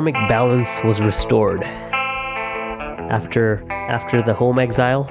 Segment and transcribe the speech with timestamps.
[0.00, 1.62] karmic balance was restored.
[1.62, 5.04] After after the home exile,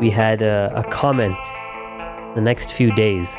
[0.00, 1.38] we had a, a comment.
[2.34, 3.36] The next few days,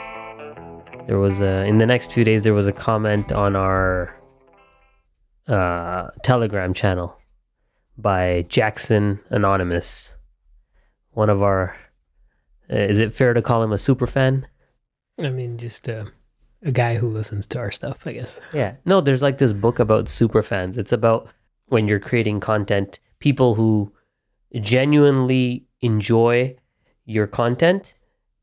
[1.05, 4.18] there was a in the next few days there was a comment on our
[5.49, 7.18] uh, Telegram channel
[7.98, 10.16] by Jackson Anonymous,
[11.12, 11.76] one of our.
[12.71, 14.48] Uh, is it fair to call him a super fan?
[15.20, 16.05] I mean, just uh,
[16.63, 18.41] a guy who listens to our stuff, I guess.
[18.53, 18.75] Yeah.
[18.85, 20.77] No, there's like this book about super fans.
[20.77, 21.29] It's about
[21.67, 23.91] when you're creating content, people who
[24.59, 26.55] genuinely enjoy
[27.05, 27.93] your content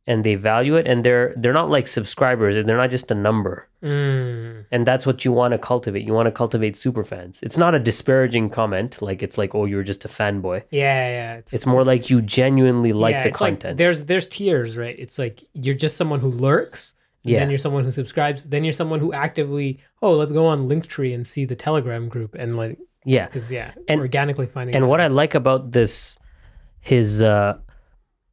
[0.07, 3.69] and they value it and they're they're not like subscribers, they're not just a number.
[3.83, 4.67] Mm.
[4.71, 6.05] And that's what you want to cultivate.
[6.05, 7.41] You want to cultivate super fans.
[7.43, 10.63] It's not a disparaging comment like it's like oh you're just a fanboy.
[10.71, 11.37] Yeah, yeah.
[11.53, 13.79] It's more like you genuinely like yeah, the it's like content.
[13.79, 14.97] there's there's tiers, right?
[14.99, 16.95] It's like you're just someone who lurks.
[17.25, 17.41] Yeah.
[17.41, 18.45] Then you're someone who subscribes.
[18.45, 22.35] Then you're someone who actively, oh, let's go on Linktree and see the Telegram group
[22.39, 23.27] and like, yeah.
[23.27, 24.77] because yeah, And- organically finding.
[24.77, 26.19] And what I like about this,
[26.81, 27.59] his uh,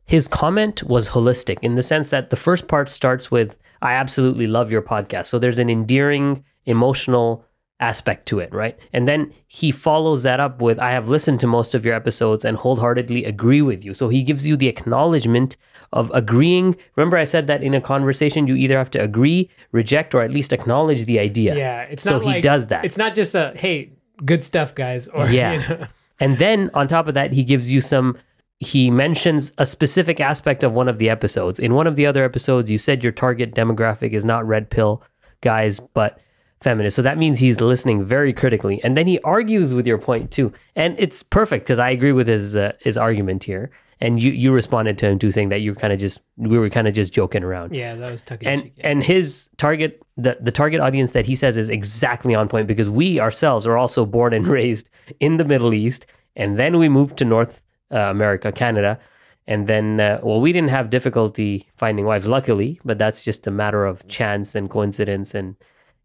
[0.05, 4.45] his comment was holistic in the sense that the first part starts with "I absolutely
[4.47, 7.45] love your podcast," so there's an endearing, emotional
[7.81, 8.77] aspect to it, right?
[8.93, 12.45] And then he follows that up with "I have listened to most of your episodes
[12.45, 15.57] and wholeheartedly agree with you." So he gives you the acknowledgement
[15.91, 16.77] of agreeing.
[16.95, 20.31] Remember, I said that in a conversation, you either have to agree, reject, or at
[20.31, 21.55] least acknowledge the idea.
[21.55, 22.85] yeah, it's so not he like, does that.
[22.85, 23.91] It's not just a hey,
[24.23, 25.07] good stuff, guys.
[25.09, 25.51] Or Yeah.
[25.53, 25.85] you know,
[26.19, 28.17] And then on top of that, he gives you some.
[28.59, 31.57] He mentions a specific aspect of one of the episodes.
[31.59, 35.01] In one of the other episodes, you said your target demographic is not red pill
[35.41, 36.19] guys, but
[36.61, 36.95] feminists.
[36.95, 38.81] So that means he's listening very critically.
[38.83, 40.53] And then he argues with your point too.
[40.75, 43.71] And it's perfect because I agree with his uh, his argument here.
[43.99, 46.69] And you you responded to him too, saying that you're kind of just we were
[46.69, 48.87] kind of just joking around yeah, that was tuck in and yeah.
[48.89, 52.89] and his target the, the target audience that he says is exactly on point because
[52.89, 57.17] we ourselves are also born and raised in the middle east and then we moved
[57.17, 58.99] to north uh, america canada
[59.47, 63.51] and then uh, well we didn't have difficulty finding wives luckily but that's just a
[63.51, 65.55] matter of chance and coincidence and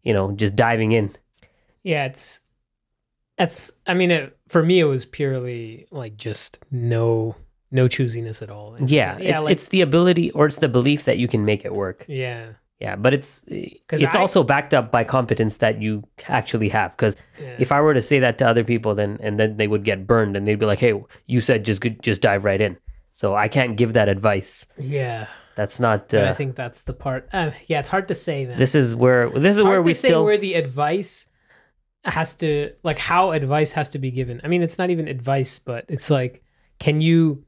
[0.07, 1.15] you know just diving in
[1.87, 2.41] yeah, it's
[3.37, 3.71] it's.
[3.87, 7.35] I mean, it, for me, it was purely like just no
[7.71, 8.75] no choosiness at all.
[8.75, 11.45] It's, yeah, uh, it's, like, it's the ability or it's the belief that you can
[11.45, 15.81] make it work yeah, yeah but it's it's I- also backed up by competence that
[15.81, 17.55] you actually have because yeah.
[17.57, 20.05] if I were to say that to other people, then and then they would get
[20.05, 22.77] burned, and they'd be like, "Hey, you said just just dive right in."
[23.13, 24.67] So I can't give that advice.
[24.77, 25.27] yeah.
[25.57, 26.13] That's not.
[26.13, 27.27] And I Uh, think that's the part.
[27.33, 28.57] Uh, yeah, it's hard to say, man.
[28.57, 30.23] this is where this is It's where we to say still.
[30.23, 31.27] where the advice
[32.05, 34.39] has to like how advice has to be given.
[34.43, 36.43] I mean, it's not even advice, but it's like,
[36.79, 37.43] can you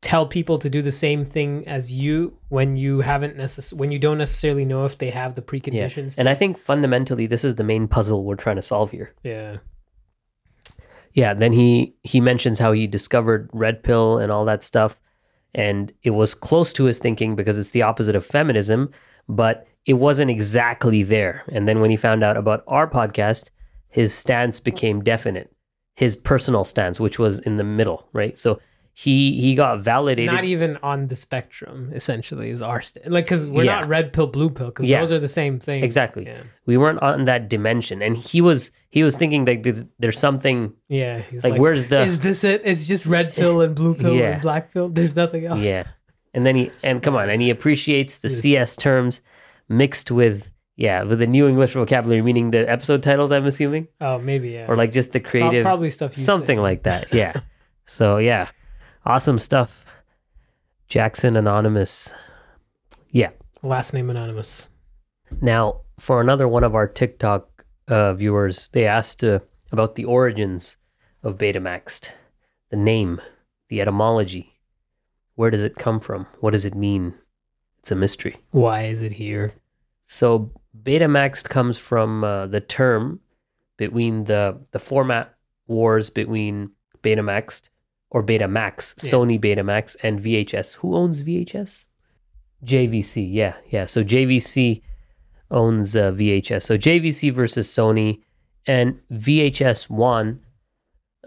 [0.00, 3.98] tell people to do the same thing as you when you haven't necess- when you
[3.98, 6.16] don't necessarily know if they have the yeah, preconditions?
[6.18, 9.12] and I think fundamentally this is the main puzzle we're trying to solve here.
[9.22, 9.58] yeah,
[11.12, 11.34] Yeah.
[11.34, 14.98] Then he he mentions how he discovered red pill and all that stuff,
[15.56, 18.92] and it was close to his thinking because it's the opposite of feminism,
[19.26, 21.44] but it wasn't exactly there.
[21.48, 23.48] And then when he found out about our podcast,
[23.88, 25.50] his stance became definite.
[25.94, 28.38] His personal stance, which was in the middle, right?
[28.38, 28.60] So
[28.98, 30.32] he he got validated.
[30.32, 31.90] not even on the spectrum.
[31.94, 33.80] Essentially, is our st- like because we're Yeah.
[33.80, 35.00] not red pill, blue pill because Yeah.
[35.00, 35.84] those are the same thing.
[35.84, 36.24] exactly.
[36.24, 40.18] Yeah, We weren't on that dimension, and he was he was thinking like there's- there's
[40.18, 41.20] something yeah.
[41.30, 42.62] He's like, where's the is this it?
[42.64, 44.88] It's just red pill and blue pill and black pill.
[44.88, 45.60] There's nothing else.
[45.60, 45.84] yeah
[46.32, 49.20] and then he and come on and he appreciates the cs terms
[49.68, 54.18] mixed with yeah with the new english vocabulary meaning the episode titles i'm assuming Oh,
[54.18, 54.66] maybe yeah.
[54.68, 56.68] or like just the creative probably stuff you something say.
[56.68, 57.40] like that yeah
[57.86, 58.48] so yeah
[59.06, 59.86] awesome stuff.
[60.88, 62.12] Jackson anonymous.
[63.10, 63.30] Yeah.
[63.62, 64.68] Last name anonymous.
[65.40, 69.40] now for another one of our tiktok uh, viewers they asked uh,
[69.72, 70.76] about the origins
[71.22, 72.10] of betamax
[72.70, 73.20] the name
[73.68, 74.52] the etymology.
[75.34, 76.26] Where does it come from?
[76.40, 77.14] What does it mean?
[77.80, 78.36] It's a mystery.
[78.52, 79.52] Why is it here?
[80.06, 80.50] So
[80.82, 83.20] Betamax comes from uh, the term
[83.76, 85.34] between the the format
[85.66, 86.70] wars between
[87.02, 87.62] Betamax
[88.10, 89.10] or Betamax, Yeah.
[89.10, 90.76] Sony Betamax and VHS.
[90.76, 91.86] Who owns VHS?
[92.64, 93.26] JVC.
[93.32, 93.86] Yeah, yeah.
[93.86, 94.82] So JVC
[95.50, 96.62] owns uh, VHS.
[96.62, 98.20] So JVC versus Sony
[98.66, 100.40] and VHS won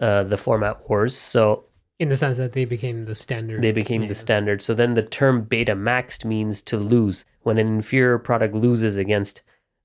[0.00, 1.16] uh, the format wars.
[1.16, 1.64] So
[1.98, 3.62] In the sense that they became the standard.
[3.62, 4.08] they became Yeah.
[4.08, 4.60] the standard.
[4.62, 9.42] So then the term beta maxed means to lose when an inferior product loses against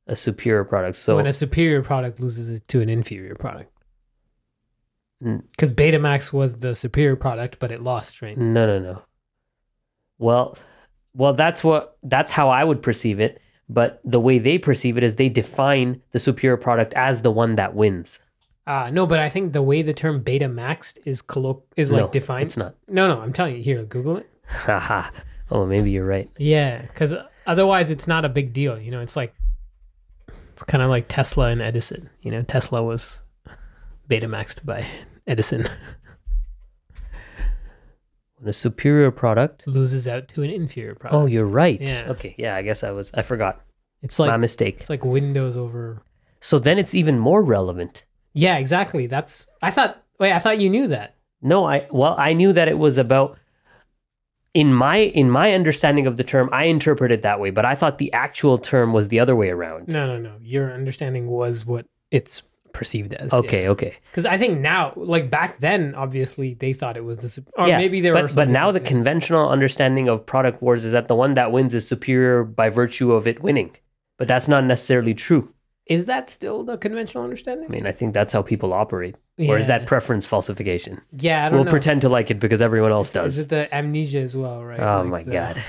[0.07, 0.97] a superior product.
[0.97, 3.71] So when a superior product loses it to an inferior product.
[5.23, 5.43] Mm.
[5.51, 8.37] Because Betamax was the superior product, but it lost, right?
[8.37, 9.01] no, no, no.
[10.17, 10.57] Well,
[11.13, 13.41] well, that's what that's how I would perceive it.
[13.67, 17.55] but the way they perceive it is they define the superior product as the one
[17.55, 18.19] that wins.
[18.67, 22.01] Uh, no, but I think the way the term beta maxed is colloq- is like
[22.01, 22.45] No, defined.
[22.47, 22.75] It's not.
[22.87, 23.63] No, no, I'm telling you.
[23.63, 24.29] Here, Google it.
[24.47, 25.09] Haha.
[25.51, 26.29] oh, maybe you're right.
[26.37, 27.15] Yeah, because
[27.47, 28.79] otherwise it's not a big deal.
[28.79, 29.33] You know, it's like
[30.53, 32.09] it's kind of like Tesla and Edison.
[32.21, 33.21] You know, Tesla was
[34.07, 34.85] beta maxed by
[35.27, 35.67] Edison,
[38.37, 39.65] When a superior product.
[39.65, 41.15] loses out to an inferior product.
[41.21, 41.79] Oh, you're right.
[41.79, 42.05] Yeah.
[42.09, 42.35] Okay.
[42.37, 43.11] Yeah, I guess I was.
[43.13, 43.61] I forgot.
[44.01, 44.77] it's like My mistake.
[44.81, 46.01] it's like Windows over.
[46.41, 48.05] So then it's even more relevant.
[48.33, 49.07] Yeah, exactly.
[49.07, 50.03] That's I thought.
[50.19, 51.15] Wait, I thought you knew that.
[51.41, 53.37] No, I well, I knew that it was about
[54.53, 57.75] in my in my understanding of the term, I interpret it that way, but I
[57.75, 59.87] thought the actual term was the other way around.
[59.87, 60.35] No, no, no.
[60.41, 62.43] Your understanding was what it's
[62.75, 63.33] perceived as.
[63.33, 63.95] Okay, okay.
[64.11, 67.43] Because I think now, like back then, obviously they thought it was the.
[67.57, 68.21] Or yeah, maybe there were.
[68.27, 71.51] but, but now the people- conventional understanding of product wars is that the one that
[71.51, 73.71] wins is superior by virtue of it winning.
[74.19, 75.49] But that's not necessarily true.
[75.87, 77.65] is that still the conventional understanding?
[77.67, 79.15] I mean, I think that's how people operate.
[79.37, 81.01] Or is that preference falsification?
[81.11, 81.69] Yeah, I don't We'll know.
[81.77, 83.37] pretend to like it because everyone else Is does.
[83.39, 84.79] it the amnesia as well, right?
[84.79, 85.61] Oh Like my the- god.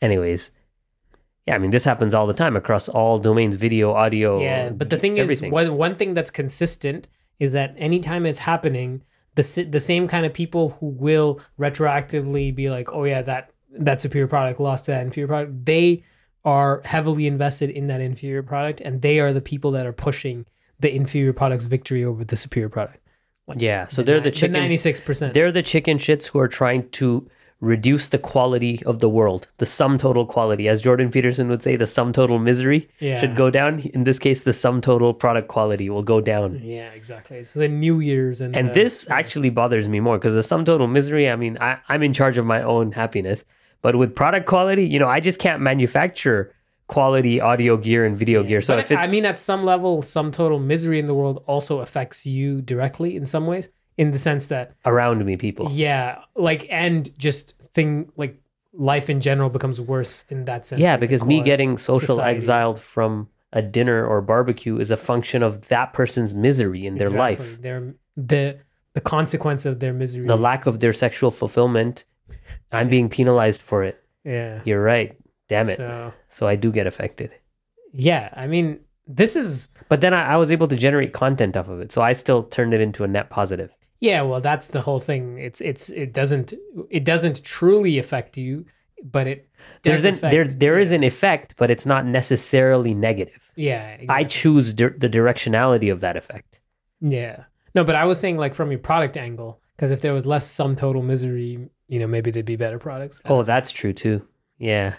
[0.00, 0.50] Anyways,
[1.48, 4.38] yeah, I mean this happens all the time across all domains, video, audio.
[4.38, 5.48] Yeah, but the thing everything.
[5.48, 7.08] is, one one thing that's consistent
[7.38, 9.02] is that anytime it's happening,
[9.34, 13.98] the the same kind of people who will retroactively be like, oh yeah, that that
[13.98, 16.04] superior product lost to that inferior product, they
[16.44, 20.44] are heavily invested in that inferior product, and they are the people that are pushing
[20.80, 23.00] the inferior product's victory over the superior product.
[23.56, 24.52] yeah, so they're the chicken.
[24.52, 25.32] ninety six percent.
[25.32, 27.26] They're the chicken shits who are trying to
[27.60, 31.74] reduce the quality of the world, the sum total quality, as Jordan Peterson would say,
[31.74, 33.18] the sum total misery Yeah.
[33.18, 33.80] should go down.
[33.94, 36.60] In this case, the sum total product quality will go down.
[36.62, 37.42] Yeah, exactly.
[37.42, 40.64] So the New Year's and And the- this actually bothers me more because the sum
[40.64, 43.44] total misery, I mean, I, I'm in charge of my own happiness.
[43.82, 46.52] But with product quality, you know, I just can't manufacture
[46.86, 48.60] quality audio gear and video gear.
[48.60, 51.42] So But if it's, I mean, at some level, some total misery in the world
[51.46, 53.68] also affects you directly in some ways,
[53.98, 55.68] in the sense that around me, people.
[55.70, 58.40] yeah, like and just thing like
[58.72, 60.80] life in general becomes worse in that sense.
[60.80, 62.36] Yeah, like because me getting social society.
[62.36, 67.08] exiled from a dinner or barbecue is a function of that person's misery in their
[67.08, 67.46] Exactly.
[67.46, 67.62] life.
[67.62, 68.58] their the
[68.94, 70.26] the consequence of their misery.
[70.26, 72.04] The lack of their sexual fulfillment,
[72.72, 74.02] I'm being penalized for it.
[74.24, 75.16] yeah, You're right.
[75.48, 75.76] Damn it.
[75.76, 77.30] So, So I do get affected.
[77.92, 81.68] yeah, I mean, this is But then I, I was able to generate content off
[81.68, 81.90] of it.
[81.92, 83.70] So I still turned it into a net positive.
[84.00, 84.22] Yeah.
[84.22, 85.38] Well, that's the whole thing.
[85.38, 86.54] It's it's it doesn't
[86.90, 88.64] it doesn't truly affect you,
[89.02, 89.48] but it
[89.82, 93.40] There's an, affect- there there is an effect, but it's not necessarily negative.
[93.56, 93.96] yeah.
[94.08, 96.60] I choose dir- the directionality of that effect.
[97.00, 97.44] Yeah.
[97.74, 100.46] No, but I was saying like from your product angle, because if there was less
[100.46, 103.20] sum total misery, you know, maybe there'd be better products.
[103.24, 104.26] Oh, that's true too.
[104.58, 104.94] Yeah.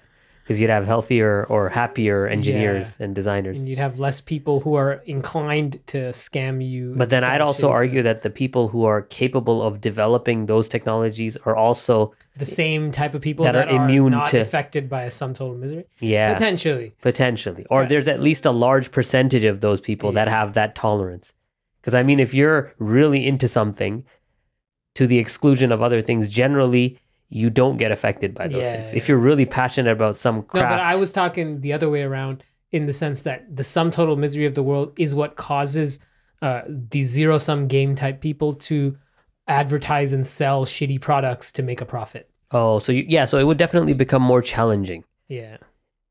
[0.50, 3.60] Because you'd have healthier or happier engineers and designers.
[3.60, 6.96] And you'd have less people who are inclined to scam you.
[6.98, 11.38] But then I'd also argue that the people who are capable of developing those technologies
[11.46, 15.04] are also, the same type of people that that, are immune not to- affected by
[15.04, 15.86] a sum total misery.
[16.00, 16.96] yeah, Potentially.
[17.00, 17.68] potentially.
[17.70, 21.32] Or there's at least a large percentage of those people that have that tolerance.
[21.80, 24.04] Because I mean, if you're really into something
[24.96, 26.98] to the exclusion of other things, generally
[27.30, 28.92] you don't get affected by those Yeah, things.
[28.92, 28.98] yeah.
[28.98, 30.64] If you're really passionate about some craft.
[30.72, 33.92] No, but I was talking the other way around in the sense that the sum
[33.92, 36.00] total misery of the world is what causes
[36.42, 38.98] uh, the zero sum game type people to
[39.48, 42.30] advertise and sell shitty products to make a profit.
[42.52, 45.04] oh, so you, yeah, so it would definitely become more challenging.
[45.28, 45.58] Yeah.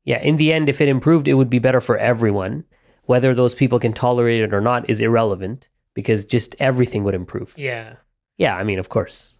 [0.05, 2.63] Yeah, in the end, if it improved, it would be better for everyone.
[3.03, 7.53] Whether those people can tolerate it or not is irrelevant because just everything would improve.
[7.57, 7.95] Yeah.
[8.37, 9.33] Yeah, I mean, of course.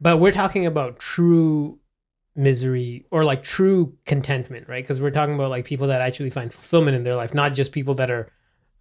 [0.00, 1.78] But we're talking about true
[2.36, 4.82] misery or like true contentment, right?
[4.84, 7.72] Because we're talking about like people that actually find fulfillment in their life, not just
[7.72, 8.28] people that are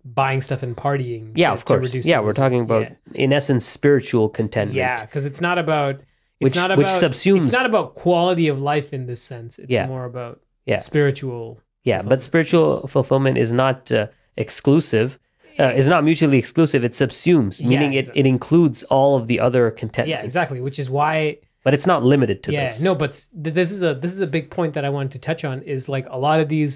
[0.06, 1.32] buying stuff and partying.
[1.36, 1.94] Yeah, to- of course.
[2.06, 2.94] Yeah, we're talking about, Yeah.
[3.16, 4.76] in essence, spiritual contentment.
[4.78, 6.02] Yeah, because it's not about
[6.40, 9.58] it's Which- not about which subsumes- it's not about quality of life in this sense.
[9.58, 9.88] It's Yeah.
[9.88, 10.78] more about Yeah.
[10.78, 11.60] spiritual.
[11.84, 14.08] Yeah, but spiritual fulfillment is not uh,
[14.38, 15.18] exclusive.
[15.60, 16.84] Uh, is not mutually exclusive.
[16.84, 18.20] It subsumes, meaning it, exactly.
[18.20, 20.10] it includes all of the other contentments.
[20.12, 20.62] Yeah, exactly.
[20.62, 22.82] Which is why But it's not limited to yeah those.
[22.82, 23.12] no but
[23.44, 25.56] th- this is a this is a big point that i wanted to touch on
[25.76, 26.74] is like a lot of these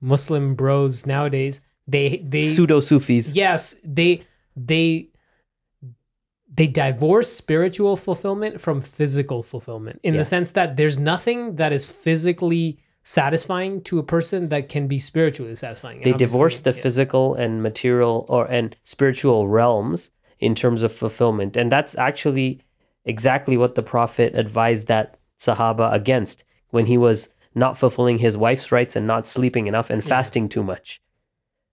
[0.00, 1.54] muslim bros nowadays
[1.94, 3.24] they they Pseudo Sufis.
[3.44, 4.22] yes they
[4.70, 5.08] they
[6.56, 10.20] they divorce spiritual fulfillment from physical fulfillment in Yeah.
[10.20, 14.98] the sense that there's nothing that is physically satisfying to a person that can be
[14.98, 16.82] spiritually satisfying And they divorce the yeah.
[16.82, 22.60] physical and material or and spiritual realms in terms of fulfillment and that's actually
[23.04, 28.72] exactly what the prophet advised that sahaba against when he was not fulfilling his wife's
[28.72, 30.08] rights and not sleeping enough and Yeah.
[30.08, 31.00] fasting too much.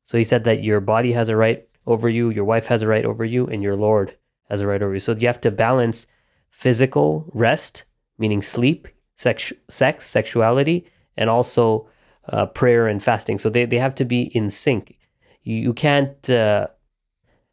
[0.03, 2.87] So he said that your body has a right over you, your wife has a
[2.87, 4.15] right over you, and your Lord
[4.49, 4.99] has a right over you.
[4.99, 6.05] So you have to balance
[6.51, 7.85] physical rest,
[8.19, 10.85] meaning sleep, sex, sex sexuality,
[11.17, 11.87] and also
[12.29, 13.39] uh, prayer and fasting.
[13.39, 14.97] So they, they have to be in sync.
[15.43, 16.67] You, you can't uh,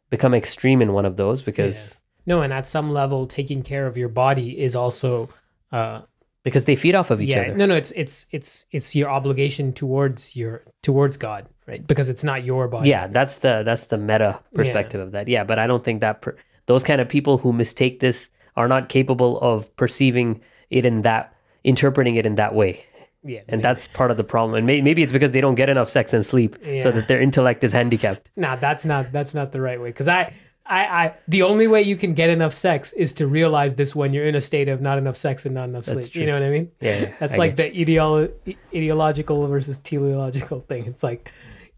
[0.09, 3.97] become extreme in one of those because No, and at some level, taking care of
[3.97, 5.29] your body is also,
[5.71, 6.01] uh,
[6.43, 7.55] because they feed off of each yeah, other.
[7.55, 11.85] no, no, it's it's it's it's your obligation towards your towards God, right?
[11.85, 12.89] Because it's not your body.
[12.89, 15.27] Yeah, that's the that's the meta perspective of that.
[15.27, 18.67] Yeah, but I don't think that per- those kind of people who mistake this are
[18.67, 22.85] not capable of perceiving it in that interpreting it in that way.
[23.23, 24.55] Yeah, And that's part of the problem.
[24.55, 27.21] And may- maybe it's because they don't get enough sex and sleep so that their
[27.21, 28.29] intellect is handicapped.
[28.35, 29.89] nah, that's not that's not the right way.
[29.89, 30.33] Because I,
[30.65, 34.13] I, I, the only way you can get enough sex is to realize this when
[34.13, 36.13] you're in a state of not enough sex and not enough That's sleep.
[36.13, 36.21] true.
[36.21, 36.71] You know what I mean?
[36.79, 38.31] Yeah, yeah, That's I like the ideolo-
[38.73, 40.85] ideological versus teleological thing.
[40.85, 41.31] It's like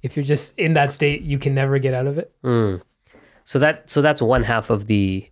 [0.04, 2.32] if you're just in that state, you can never get out of it.
[2.44, 2.82] Mm.
[3.44, 5.28] So that so that's one half of the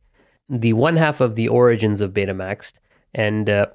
[0.48, 2.74] the one half of the origins of Betamax,
[3.14, 3.68] and uh,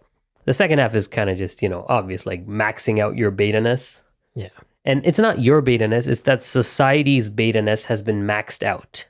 [0.44, 4.00] the second half is kind of just you know obvious, like maxing out your betaness.
[4.34, 4.48] Yeah.
[4.84, 9.06] And it's not your betaness; it's that society's betaness has been maxed out.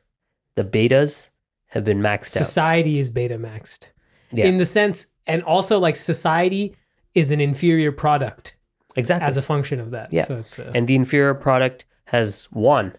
[0.54, 1.30] The betas
[1.68, 2.44] have been maxed out.
[2.44, 3.88] Society is beta maxed
[4.30, 6.76] Yeah, in the sense, and also like society
[7.14, 8.56] is an inferior product
[8.96, 9.26] exactly.
[9.26, 10.12] as a function of that.
[10.12, 10.24] Yeah.
[10.24, 12.96] So it's uh, and the inferior product has won,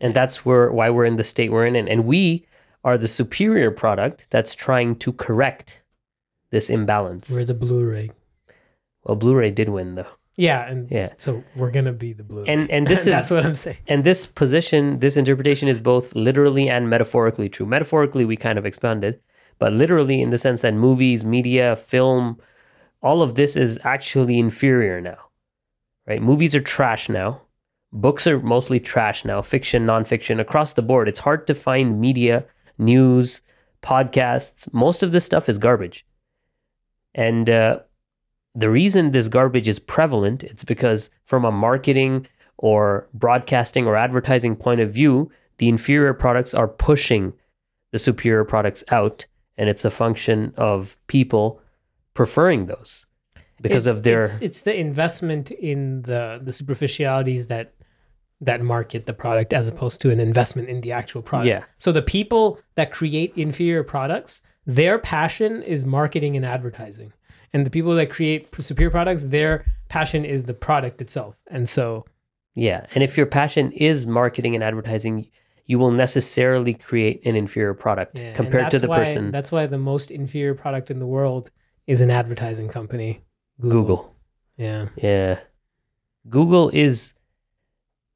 [0.00, 2.46] and that's where why we're in the state we're in, and, and we
[2.84, 5.81] are the superior product that's trying to correct
[6.52, 7.28] this imbalance.
[7.30, 8.12] we're the Blu-ray.
[9.04, 10.06] Well, Blu-ray did win though.
[10.36, 11.12] Yeah, and Yeah.
[11.18, 12.46] so we're gonna be the Blu-ray.
[12.52, 13.78] And and this is that's what I'm saying.
[13.88, 17.66] and this position, this interpretation is both literally and metaphorically true.
[17.66, 19.18] Metaphorically, we kind of expounded,
[19.58, 22.38] but literally in the sense that movies, media, film,
[23.02, 25.18] all of this is actually inferior now.
[26.06, 26.22] Right?
[26.22, 27.42] Movies are trash now.
[27.92, 31.08] Books are mostly trash now, fiction, nonfiction, across the board.
[31.08, 32.44] It's hard to find media,
[32.78, 33.42] news,
[33.82, 34.72] podcasts.
[34.72, 36.06] Most of this stuff is garbage.
[37.14, 37.80] And uh,
[38.54, 42.26] the reason this garbage is prevalent, it's because from a marketing
[42.58, 47.32] or broadcasting or advertising point of view, the inferior products are pushing
[47.92, 49.26] the superior products out,
[49.56, 51.60] and it's a function of people
[52.14, 53.06] preferring those
[53.60, 57.74] because of their it's, it's the investment in the the superficialities that
[58.40, 61.46] that market the product as opposed to an investment in the actual product.
[61.46, 61.64] Yeah.
[61.78, 67.12] So the people that create inferior products, their passion is marketing and advertising.
[67.52, 71.36] And the people that create superior products, their passion is the product itself.
[71.48, 72.06] And so
[72.54, 72.86] yeah.
[72.94, 75.28] And if your passion is marketing and advertising,
[75.66, 79.66] you will necessarily create an inferior product yeah, compared to the why- person That's why
[79.66, 81.50] the most inferior product in the world
[81.86, 83.24] is an advertising company.
[83.60, 84.14] Google.
[84.56, 84.88] Yeah.
[84.96, 85.40] Yeah.
[86.28, 87.14] Google is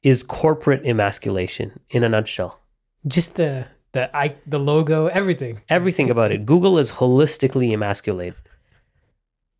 [0.02, 2.60] is corporate emasculation in a nutshell.
[3.06, 5.54] Just the the I the logo, everything.
[5.68, 6.44] everything about it.
[6.52, 8.36] Google is holistically emasculated.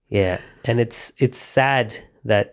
[0.08, 1.86] Yeah, and it's it's sad
[2.24, 2.46] that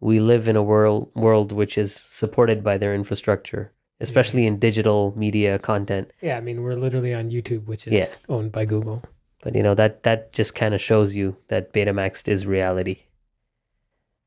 [0.00, 5.14] we live in a world world which is supported by their infrastructure, especially in digital
[5.16, 6.10] media content.
[6.20, 8.08] Yeah, I mean we're literally on YouTube, which is Yeah.
[8.28, 8.98] owned by Google.
[9.42, 12.96] But you know that that just kind of shows you that Betamax is reality.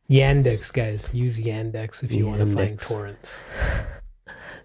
[0.09, 3.41] Yandex, guys, use Yandex if you want to find torrents.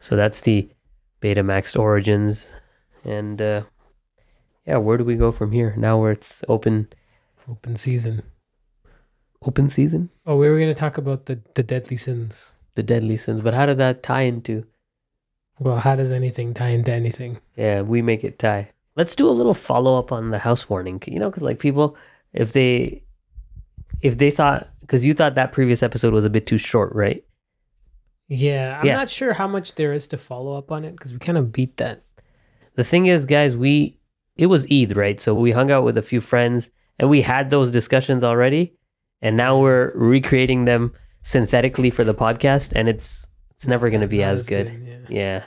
[0.00, 0.68] So that's the
[1.22, 2.52] Betamax origins,
[3.04, 3.62] and uh,
[4.66, 5.74] yeah, where do we go from here?
[5.76, 6.88] Now where it's open
[7.50, 8.22] Open season.
[9.42, 12.56] open season, Oh, we were gonna talk about the the deadly sins.
[12.74, 13.40] the deadly sins.
[13.40, 14.64] But how did that tie into?
[15.58, 17.38] Well, how does anything tie into anything?
[17.56, 18.70] Yeah, we make it tie.
[18.94, 21.02] Let's do a little follow up on the house warning.
[21.06, 21.96] You know, because like people,
[22.32, 23.02] if they,
[24.02, 27.24] if they thought, because you thought that previous episode was a bit too short, right?
[28.28, 28.96] Yeah, I'm Yeah.
[28.96, 31.50] not sure how much there is to follow up on it because we kind of
[31.52, 32.02] beat that.
[32.74, 33.98] The thing is, guys, we
[34.36, 35.20] it was Eid, right?
[35.20, 38.74] So we hung out with a few friends and we had those discussions already,
[39.20, 39.62] and now mm-hmm.
[39.62, 40.92] we're recreating them
[41.22, 44.68] synthetically for the podcast, and it's it's never going to be Not as good.
[44.86, 45.06] yeah.
[45.08, 45.44] Yeah.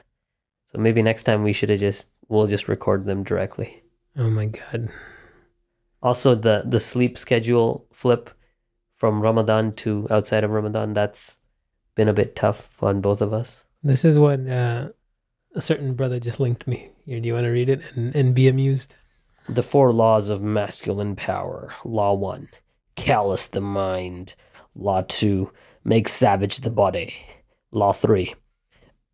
[0.67, 3.83] So maybe next time we should have just we'll just record them directly.
[4.17, 4.89] Oh my god.
[6.01, 8.29] Also, the the sleep schedule flip
[8.97, 11.39] from Ramadan to outside of Ramadan that's
[11.95, 13.65] been a bit tough on both of us.
[13.83, 14.89] This is what uh,
[15.55, 16.89] a certain brother just linked me.
[17.05, 18.95] Here, do you want to read it and, and be amused?
[19.49, 21.73] The four laws of masculine power.
[21.83, 22.49] Law one,
[22.95, 24.35] callous the mind.
[24.75, 25.51] Law two,
[25.83, 27.13] make savage the body.
[27.71, 28.35] Law three,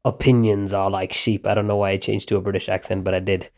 [0.03, 1.47] opinions are like sheep.
[1.47, 3.49] I don't know why I changed to a British accent, but I did.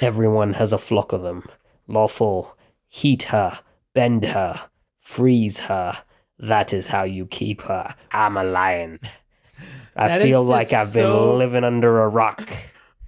[0.00, 1.44] Everyone has a flock of them.
[1.88, 2.54] Law four,
[2.88, 3.60] heat her,
[3.92, 4.68] bend her,
[5.04, 6.02] Freeze her.
[6.48, 7.94] That is how you keep her.
[8.12, 9.00] I'm a lion.
[9.96, 12.48] I That feel like I've been living under a rock.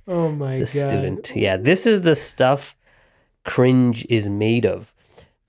[0.08, 0.68] Oh my the god.
[0.68, 1.32] student.
[1.34, 2.76] Yeah, this is the stuff
[3.44, 4.92] cringe is made of.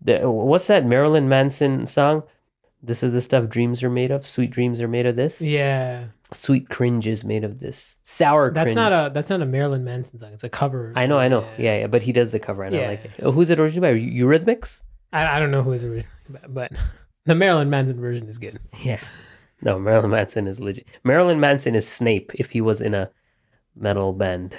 [0.01, 2.23] The, what's that Marilyn Manson song?
[2.81, 4.25] This is the stuff dreams are made of.
[4.25, 5.41] Sweet dreams are made of this.
[5.43, 6.05] Yeah.
[6.33, 7.97] Sweet cringe is made of this.
[8.03, 8.75] Sour That's cringe.
[8.77, 10.33] not a that's not a Marilyn Manson song.
[10.33, 10.91] It's a cover.
[10.95, 11.47] I know, I know.
[11.59, 12.87] Yeah, yeah, but he does the cover and I Yeah.
[12.87, 13.11] like it.
[13.21, 13.99] Oh, who's it originally by?
[13.99, 14.81] Eurythmics?
[15.13, 16.07] I, I don't know who is originally,
[16.49, 16.71] but
[17.27, 18.59] the Marilyn Manson version is good.
[18.83, 18.99] Yeah.
[19.61, 20.85] No, Marilyn Manson is legit.
[21.03, 23.09] Marilyn Manson is Snape if he was in a
[23.75, 24.55] metal band.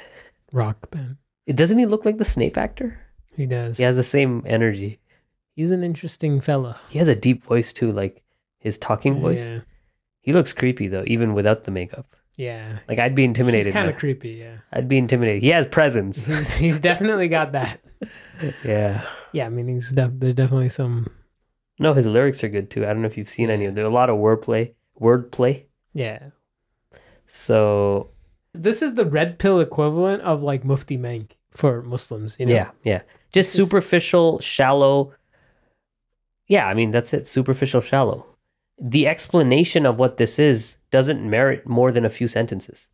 [0.52, 1.16] Rock band.
[1.46, 2.98] It doesn't he look like the Snape actor?
[3.36, 3.76] He does.
[3.78, 4.98] He has the same energy.
[5.54, 6.80] He's an interesting fella.
[6.88, 8.22] He has a deep voice too, like
[8.58, 9.44] his talking voice.
[9.46, 9.60] Yeah.
[10.20, 12.16] He looks creepy though, even without the makeup.
[12.36, 12.80] Yeah.
[12.88, 13.66] Like I'd be intimidated.
[13.66, 14.30] He's kind of creepy.
[14.30, 14.58] Yeah.
[14.72, 15.42] I'd be intimidated.
[15.44, 16.26] He has presence.
[16.26, 17.80] He's, he's definitely got that.
[18.64, 19.04] yeah.
[19.32, 19.46] Yeah.
[19.46, 21.08] I mean, he's def- there's definitely some.
[21.78, 22.84] No, his lyrics are good too.
[22.84, 23.74] I don't know if you've seen any of them.
[23.76, 24.72] There's a lot of wordplay.
[25.00, 25.64] Wordplay.
[25.94, 26.30] Yeah.
[27.26, 28.10] So
[28.54, 32.36] This is the red pill equivalent of like Mufti Menk for Muslims.
[32.40, 32.54] You know?
[32.54, 33.02] yeah, yeah.
[33.32, 35.12] Just It's- superficial, shallow.
[36.46, 37.28] Yeah, I mean that's it.
[37.28, 38.26] Superficial, shallow.
[38.80, 42.88] The explanation of what this is doesn't merit more than a few sentences.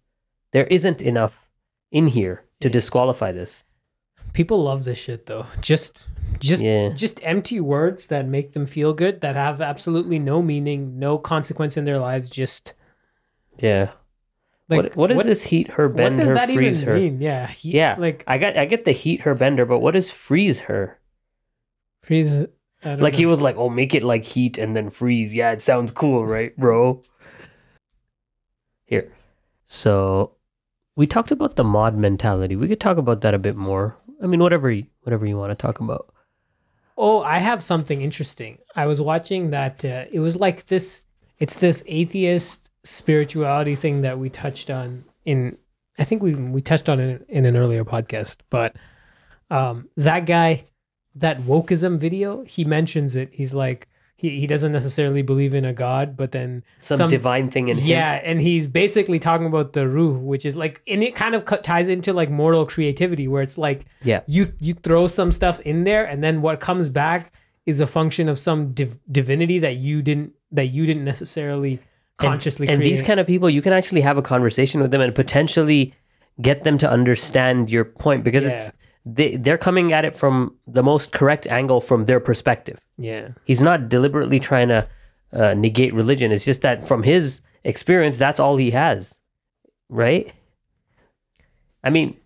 [0.53, 1.49] There isn't enough
[1.93, 2.73] in here to Yeah.
[2.73, 3.64] disqualify this.
[4.35, 5.47] People love this shit though.
[5.62, 5.99] Just,
[6.41, 6.91] just, Yeah.
[6.91, 11.76] just empty words that make them feel good that have absolutely no meaning, no consequence
[11.79, 12.29] in their lives.
[12.29, 12.75] Just
[13.59, 13.93] Yeah.
[14.69, 17.00] like what what is this heat her What bend does her that freeze even her?
[17.00, 17.21] mean?
[17.23, 17.47] Yeah.
[17.47, 17.97] He, Yeah.
[17.99, 20.99] Like I got I get the heat her bender, but what does freeze her?
[22.03, 22.47] freeze.
[22.85, 25.91] Like he was like, "Oh, make it like heat and then freeze." Yeah, it sounds
[25.91, 27.00] cool, right, bro?
[28.85, 29.11] Here.
[29.64, 30.33] So,
[30.95, 32.57] we talked about the mod mentality.
[32.57, 33.97] We could talk about that a bit more.
[34.23, 36.12] I mean, whatever you, whatever you want to talk about.
[36.96, 38.59] Oh, I have something interesting.
[38.77, 39.85] I was watching that.
[39.85, 41.03] Uh, it was like this.
[41.38, 45.59] It's this atheist spirituality thing that we touched on in.
[45.98, 48.37] I think we we touched on it in an earlier podcast.
[48.50, 48.77] But
[49.50, 50.66] um, that guy,
[51.16, 53.31] that wokeism video, he mentions it.
[53.33, 57.68] He's like he he doesn't necessarily believe in a god, but then Some, divine thing
[57.68, 57.87] in him.
[57.87, 61.44] yeah, and he's basically talking about the ruh, which is like, and it kind of
[61.44, 64.20] cut- ties into like mortal creativity, where it's like, Yeah.
[64.27, 67.33] you you throw some stuff in there, and then what comes back
[67.66, 71.81] is a function of some div- divinity that you didn't that you didn't necessarily
[72.18, 72.88] consciously and create.
[72.88, 75.92] these kind of people, you can actually have a conversation with them and potentially
[76.40, 78.70] get them to understand your point because it's
[79.07, 82.79] they they're coming at it from the most correct angle from their perspective.
[82.97, 84.88] yeah, He's not deliberately trying to
[85.33, 86.33] uh, negate religion.
[86.33, 89.21] It's just that from his experience, that's all he has,
[89.88, 90.33] right?
[91.83, 92.17] I mean,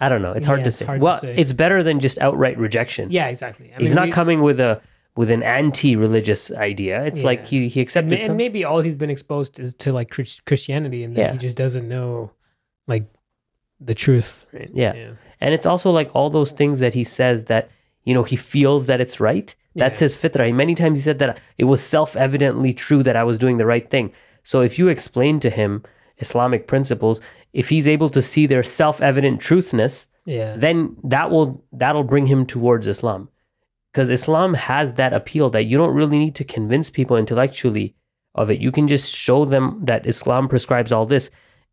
[0.00, 0.32] I don't know.
[0.32, 0.84] It's hard Yeah, to it's say.
[0.86, 1.34] hard to well, say.
[1.36, 3.10] it's better than just outright rejection.
[3.10, 3.72] yeah, exactly.
[3.74, 4.80] I He's mean, not we- coming with a
[5.16, 7.02] with an anti-religious idea.
[7.04, 8.36] It's like he he accepted and some.
[8.36, 11.32] maybe all he's been exposed to is to like Christianity, and then Yeah.
[11.32, 12.32] he just doesn't know
[12.86, 13.04] like
[13.80, 14.44] the truth.
[14.52, 14.70] Right?
[14.74, 15.12] Yeah.
[15.40, 17.70] And it's also like all those things that he says that,
[18.04, 19.54] you know, he feels that it's right.
[19.74, 20.06] That's Yeah.
[20.06, 20.54] his fitra.
[20.54, 23.66] Many times he said that it was self evidently true that I was doing the
[23.66, 24.12] right thing.
[24.42, 25.82] So if you explain to him
[26.18, 27.20] Islamic principles,
[27.52, 30.56] if he's able to see their self evident truthness, yeah.
[30.56, 33.28] then that will that'll bring him towards Islam.
[33.92, 37.94] Because Islam has that appeal that you don't really need to convince people intellectually
[38.34, 38.60] of it.
[38.60, 41.30] You can just show them that Islam prescribes all this.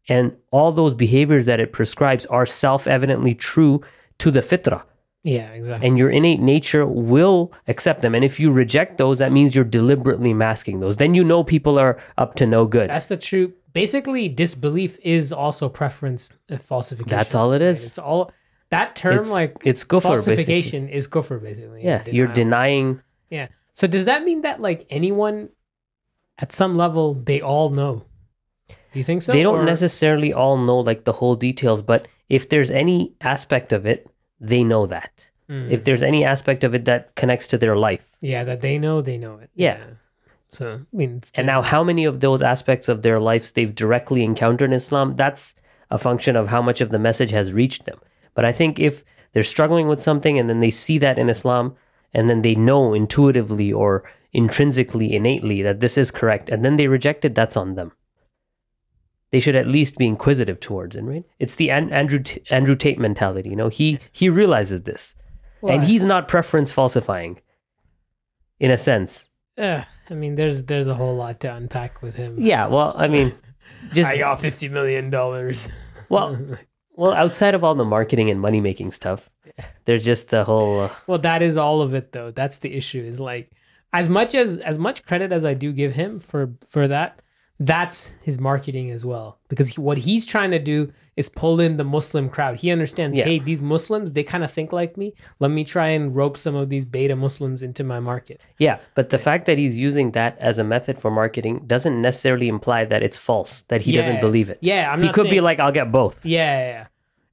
[0.09, 3.81] And all those behaviors that it prescribes are self evidently true
[4.19, 4.83] to the fitrah.
[5.23, 5.87] Yeah, exactly.
[5.87, 8.13] And your innate nature will accept them.
[8.13, 10.97] And if you reject those, that means you're deliberately masking those.
[10.97, 12.89] Then you know people are up to no good.
[12.89, 13.53] That's the true.
[13.71, 17.17] Basically, disbelief is also preference uh, falsification.
[17.17, 17.85] That's all it is.
[17.85, 18.31] It's all
[18.69, 20.35] that term It's- like it's kufr, basically.
[20.35, 21.83] falsification is kufr basically.
[21.85, 23.01] Yeah, you're denying.
[23.29, 23.47] Yeah.
[23.73, 25.49] So does that mean that like anyone
[26.37, 28.03] at some level they all know?
[28.93, 29.31] Do you think so?
[29.33, 33.73] they don't Or- necessarily all know like the whole details, but if there's any aspect
[33.73, 34.07] of it,
[34.39, 35.29] they know that.
[35.49, 35.69] Mm.
[35.71, 38.05] If there's any aspect of it that connects to their life.
[38.21, 39.49] yeah, that they know, they know it.
[39.55, 39.77] Yeah.
[40.51, 44.23] So I mean, And now, how many of those aspects of their lives they've directly
[44.23, 45.55] encountered in Islam, that's
[45.89, 47.99] a function of how much of the message has reached them.
[48.35, 49.03] But I think if
[49.33, 51.75] they're struggling with something and then they see that in Islam
[52.13, 56.87] and then they know intuitively or intrinsically, innately that this is correct and then they
[56.87, 57.91] reject it, that's on them.
[59.33, 61.25] They should at least be inquisitive towards it, right?
[61.39, 63.67] It's the An- Andrew T- Andrew Tate mentality, you know.
[63.67, 65.15] He he realizes this,
[65.59, 67.41] Well, and he's not preference falsifying,
[68.59, 69.29] in a sense.
[69.57, 72.35] uh, I mean, there's there's a whole lot to unpack with him.
[72.39, 73.33] Yeah, well, I mean,
[73.93, 75.67] just I got fifty million dollars.
[76.09, 76.37] well,
[76.95, 79.31] well, outside of all the marketing and money making stuff,
[79.85, 80.81] there's just the whole.
[80.81, 82.29] Uh, Well, that is all of it, though.
[82.31, 83.01] That's the issue.
[83.01, 83.49] Is like,
[83.93, 87.19] as much as as much credit as I do give him for for that,
[87.59, 89.37] that's his marketing as well.
[89.47, 92.55] Because he, what he's trying to do is pull in the muslim crowd.
[92.55, 93.25] He understands Yeah.
[93.25, 95.13] hey these muslims they kind of think like me.
[95.39, 98.41] Let me try and rope some of these beta muslims into my market.
[98.57, 102.47] Yeah, but the fact that he's using that as a method for marketing doesn't necessarily
[102.47, 104.57] imply that it's false, that he doesn't believe it.
[104.61, 106.25] yeah i'm he could be like, I'll get both.
[106.25, 106.85] yeah, yeah, yeah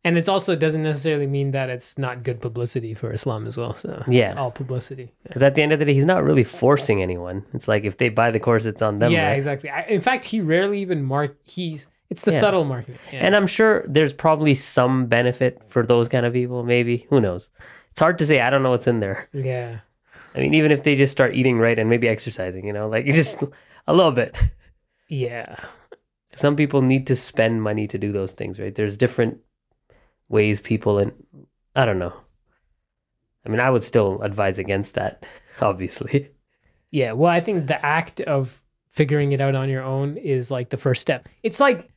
[0.04, 3.74] and it's also doesn't necessarily mean that it's not good publicity for islam as well
[3.74, 4.34] so Yeah.
[4.36, 7.44] all publicity Because at the end of the day, he's not really forcing anyone.
[7.54, 9.12] It's like if they buy the course, it's on them.
[9.12, 9.36] yeah right?
[9.36, 12.40] exactly I, in fact he rarely even mark he's it's the Yeah.
[12.40, 13.24] subtle marketing yeah.
[13.24, 17.06] And I'm sure there's probably some benefit for those kind of people, maybe.
[17.10, 17.50] Who knows?
[17.92, 18.40] It's hard to say.
[18.40, 19.28] I don't know what's in there.
[19.32, 19.80] yeah
[20.34, 23.04] I mean, even if they just start eating right and maybe exercising, you know, like
[23.06, 23.42] just
[23.86, 24.36] a little bit.
[25.08, 25.56] yeah
[26.34, 28.74] Some people need to spend money to do those things, right?
[28.74, 29.38] There's different
[30.30, 31.12] ways people, and
[31.76, 32.14] I don't know.
[33.44, 35.26] I mean, I would still advise against that,
[35.60, 36.30] obviously.
[36.90, 40.70] Yeah, well, I think the act of figuring it out on your own is like
[40.70, 41.28] the first step.
[41.42, 41.90] It's like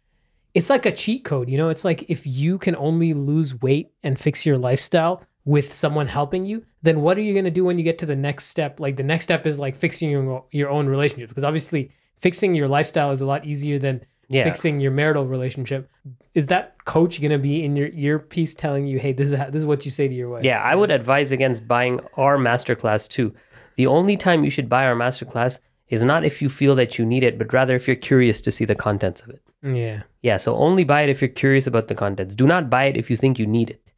[0.54, 1.69] it's like a cheat code, you know?
[1.69, 6.46] It's like if you can only lose weight and fix your lifestyle with someone helping
[6.46, 8.80] you, then what are you going to do when you get to the next step?
[8.80, 12.67] Like the next step is like fixing your your own relationship because obviously fixing your
[12.67, 14.45] lifestyle is a lot easier than Yeah.
[14.45, 15.89] fixing your marital relationship.
[16.33, 19.49] Is that coach going to be in your earpiece telling you, "Hey, this is how,
[19.49, 20.43] this is what you say to your wife"?
[20.43, 23.33] Yeah, I would advise against buying our masterclass too.
[23.75, 25.59] The only time you should buy our masterclass
[25.89, 28.51] is not if you feel that you need it, but rather if you're curious to
[28.51, 29.41] see the contents of it.
[29.63, 30.03] Yeah.
[30.21, 32.36] Yeah, so only buy it if you're curious about the contents.
[32.36, 33.91] Do not buy it if you think you need it.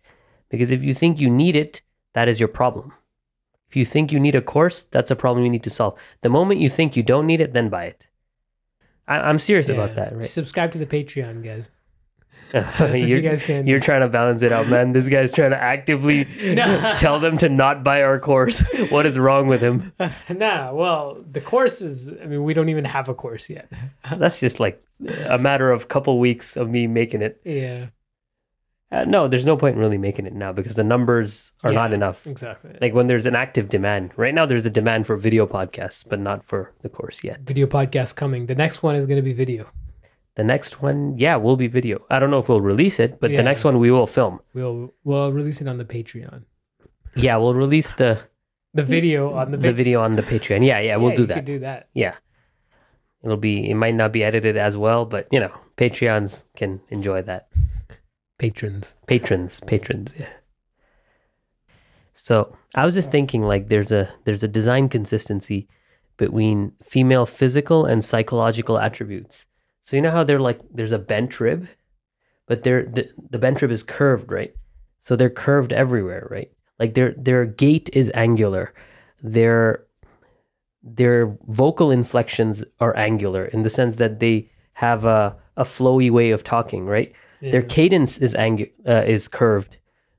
[0.50, 1.82] Because if you think you need it,
[2.14, 2.94] that is your problem.
[3.70, 5.98] If you think you need a course, that's a problem you need to solve.
[6.22, 8.08] The moment you think you don't need it, then buy it.
[9.08, 10.26] I, I'm serious about that, right?
[10.26, 11.70] Subscribe to the Patreon, guys.
[12.96, 13.66] You guys can.
[13.68, 14.94] you're trying to balance it out, man.
[14.94, 16.94] This guy's trying to actively No.
[16.98, 18.64] tell them to not buy our course.
[18.90, 19.92] What is wrong with him?
[20.30, 22.08] nah, well, the course is.
[22.10, 23.70] I mean, we don't even have a course yet.
[24.16, 24.82] That's just like
[25.28, 27.42] a matter of couple weeks of me making it.
[27.44, 27.88] Yeah,
[28.96, 31.92] Uh, no, there's no point in really making it now because the numbers are not
[31.92, 32.26] enough.
[32.26, 32.78] exactly.
[32.80, 34.12] Like when there's an active demand.
[34.16, 37.42] Right now, there's a demand for video podcasts, but not for the course yet.
[37.42, 38.46] video podcast coming.
[38.46, 39.68] The next one is going to be video.
[40.36, 42.06] The next one, yeah, will be video.
[42.10, 43.38] I don't know if we'll release it, but Yeah.
[43.38, 44.40] the next one we will film.
[44.54, 46.44] We'll we'll release it on the Patreon.
[47.16, 48.20] Yeah, we'll release the
[48.74, 50.66] The video on the, the video on the Patreon.
[50.66, 51.34] Yeah, yeah, we'll Yeah, do that.
[51.36, 51.88] Could do that.
[51.94, 52.16] Yeah.
[53.24, 57.22] It'll be it might not be edited as well, but you know, Patreons can enjoy
[57.24, 57.48] that.
[58.38, 58.96] Patrons.
[59.08, 60.30] Patrons, patrons, yeah.
[62.14, 65.68] So I was just thinking like there's a there's a design consistency
[66.18, 69.46] between female physical and psychological attributes.
[69.84, 71.68] So you know how they're like there's a bent rib,
[72.48, 74.54] but they're the, the bent rib is curved, right?
[75.02, 76.52] So they're curved everywhere, right?
[76.80, 78.74] Like their their gait is angular.
[79.22, 79.86] Their
[80.82, 86.32] their vocal inflections are angular in the sense that they have a, a flowy way
[86.32, 87.14] of talking, right?
[87.52, 89.78] Their cadence is angu- uh, is curved.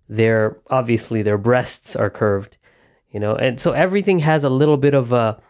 [0.09, 2.57] Their obviously their breasts are curved,
[3.11, 5.41] you know, and so everything has a little bit of a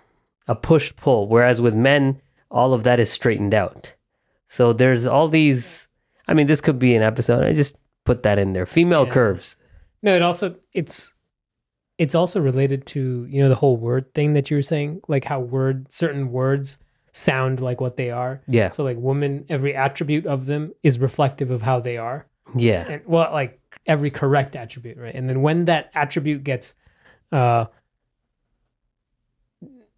[0.49, 1.29] a push pull.
[1.29, 3.95] Whereas with men, all of that is straightened out.
[4.47, 5.89] So there's all these.
[6.29, 7.45] I mean, this could be an episode.
[7.45, 8.67] I just put that in there.
[8.67, 9.13] Female Yeah.
[9.13, 9.57] curves.
[10.03, 11.13] No, it also it's
[11.99, 15.25] it's also related to you know the whole word thing that you were saying, like
[15.25, 16.79] how word certain words
[17.17, 18.43] sound like what they are.
[18.47, 22.27] Yeah, So like women, every attribute of them is reflective of how they are.
[22.55, 25.15] yeah, and well like every correct attribute right?
[25.15, 26.75] And then when that attribute gets
[27.33, 27.65] uh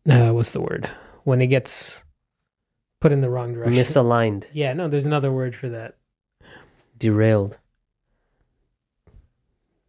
[0.09, 0.89] uh what's the word?
[1.25, 2.05] When it gets
[3.01, 3.83] put in the wrong direction.
[3.83, 5.97] Misaligned, yeah no there's another word for that.
[6.99, 7.59] Derailed.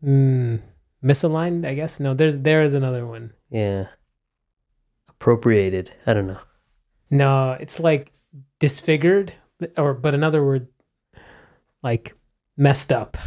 [0.03, 0.59] mm,
[1.03, 1.99] misaligned i guess?
[1.99, 3.33] No there's there is another one.
[3.51, 3.87] Yeah,
[5.07, 5.91] appropriated.
[6.07, 6.39] I don't know.
[7.09, 8.11] No it's like
[8.59, 9.33] disfigured
[9.77, 10.67] or but another word
[11.83, 12.15] like
[12.57, 13.17] messed up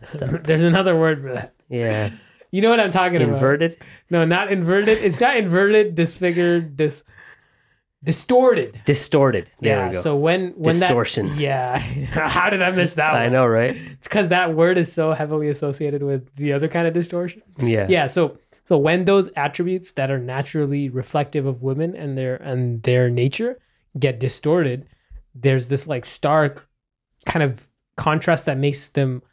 [0.00, 0.42] Messed up.
[0.44, 2.10] there's another word for that Yeah,
[2.50, 3.76] you know what i'm talking about inverted.
[4.10, 4.98] No, not inverted.
[4.98, 7.04] It's not inverted, disfigured, dis
[8.02, 8.80] distorted.
[8.84, 9.50] Distorted.
[9.60, 9.86] There yeah.
[9.88, 10.00] we go.
[10.00, 11.28] So when when Distortion.
[11.28, 11.78] that yeah,
[12.28, 13.14] how did I miss that?
[13.14, 13.76] I know, right?
[13.76, 17.42] It's because that word is so heavily associated with the other kind of distortion.
[17.58, 17.86] Yeah.
[17.88, 18.06] Yeah.
[18.06, 18.38] So
[18.70, 23.58] so when those attributes that are naturally reflective of women and their and their nature
[23.98, 24.86] get distorted,
[25.34, 26.68] there's this like stark
[27.26, 29.24] kind of contrast that makes them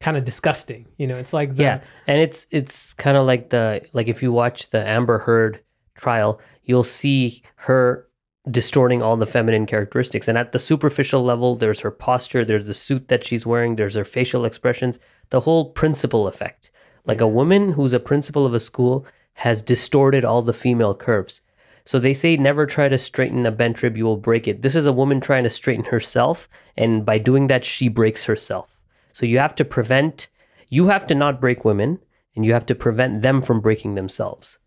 [0.00, 0.86] kind of disgusting.
[0.96, 4.22] You know, it's like the, Yeah, and it's it's kind of like the like if
[4.22, 5.60] you watch the Amber Heard
[5.94, 8.08] trial, you'll see her
[8.50, 10.28] distorting all the feminine characteristics.
[10.28, 13.96] And at the superficial level, there's her posture, there's the suit that she's wearing, there's
[13.96, 16.70] her facial expressions, the whole principal effect.
[17.04, 21.40] Like a woman who's a principal of a school has distorted all the female curves.
[21.84, 24.62] So they say never try to straighten a bent rib, you will break it.
[24.62, 28.78] This is a woman trying to straighten herself, and by doing that, she breaks herself.
[29.12, 30.28] So you have to prevent,
[30.68, 31.98] you have to not break women,
[32.36, 34.58] and you have to prevent them from breaking themselves.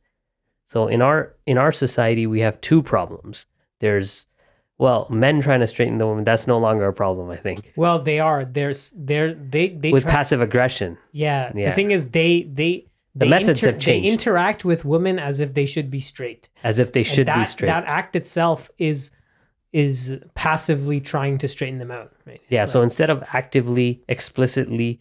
[0.68, 3.46] So in our in our society, we have two problems.
[3.80, 4.26] There's
[4.78, 7.72] well, men trying to straighten the woman, that's no longer a problem, I think.
[7.76, 8.44] Well, they are.
[8.46, 10.98] There's they're they they With try- passive aggression.
[11.12, 11.52] yeah.
[11.56, 11.70] Yeah.
[11.70, 14.06] The thing is, they they The they methods have changed.
[14.08, 16.50] They interact with women as if they should be straight.
[16.64, 17.68] As if they And should that, be straight.
[17.70, 19.12] That act itself is
[19.72, 22.12] is passively trying to straighten them out.
[22.26, 22.42] Right.
[22.50, 25.00] Yeah, like- so instead of actively, explicitly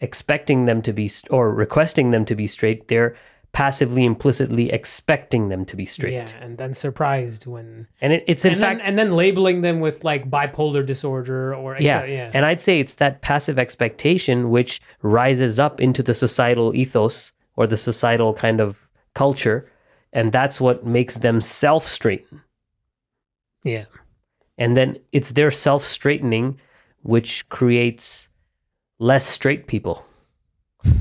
[0.00, 3.16] expecting them to be or requesting them to be straight, they're
[3.54, 6.12] passively, implicitly expecting them to be straight.
[6.12, 9.62] Yeah, and then surprised when And it, it's in and fact, then, and then labeling
[9.62, 12.30] them with like bipolar disorder or yeah, yeah.
[12.34, 17.66] and I'd say it's that passive expectation which rises up into the societal ethos or
[17.66, 19.70] the societal kind of culture,
[20.12, 22.42] and that's what makes them self straighten.
[23.64, 23.84] yeah.
[24.58, 26.60] And then it's their self straightening
[27.02, 28.28] which creates
[29.00, 30.04] less straight people.
[30.84, 30.92] you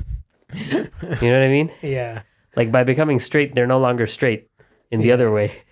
[0.71, 1.71] know what I mean?
[1.81, 2.21] Yeah.
[2.55, 4.49] Like by becoming straight, they're no longer straight
[4.91, 5.13] in the Yeah.
[5.15, 5.63] other way.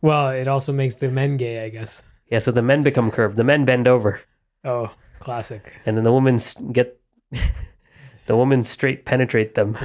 [0.00, 2.02] Well, it also makes the men gay, I guess.
[2.30, 3.36] Yeah, so the men become curved.
[3.36, 4.20] The men bend over,
[4.64, 5.72] Oh, classic.
[5.86, 6.38] and then the women
[6.72, 7.00] get
[8.26, 9.76] the women straight penetrate them.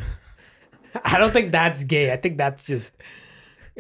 [1.05, 2.12] I don't think that's gay.
[2.13, 2.93] I think that's just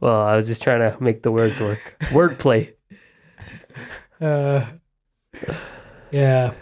[0.00, 1.96] Well, I was just trying to make the words work.
[2.10, 2.74] Wordplay.
[4.20, 4.64] uh
[6.12, 6.52] yeah.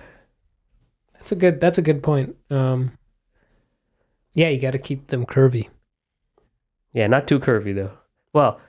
[1.15, 2.37] That's a good that's a good point.
[2.51, 2.93] Um
[4.35, 5.69] yeah, you got to keep them curvy.
[6.93, 7.93] Yeah, not too curvy though.
[8.33, 8.61] Well,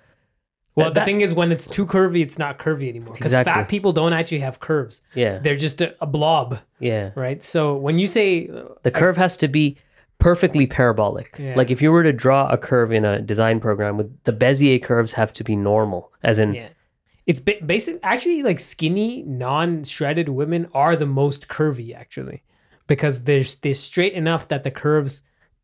[0.74, 3.14] Well, That- the that- thing is, when it's too curvy, it's not curvy anymore.
[3.16, 3.52] Because Exactly.
[3.54, 7.12] fat people don't actually have curves; yeah, they're just a, a blob, yeah.
[7.16, 7.44] right?
[7.44, 9.78] So when you say uh, The curve has to be
[10.18, 11.36] perfectly parabolic.
[11.38, 11.56] Yeah.
[11.58, 14.82] Like if you were to draw a curve in a design program, with the Bezier
[14.82, 16.70] curves have to be normal, as in Yeah.
[17.28, 18.00] It's ba- basic.
[18.02, 22.44] Actually, like skinny, non-shredded women are the most curvy, actually,
[22.88, 25.22] because they're they're straight enough that the curves